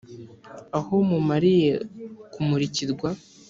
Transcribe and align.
aho 0.77 0.95
mumariye 1.09 1.71
kumurikirwa 2.33 3.09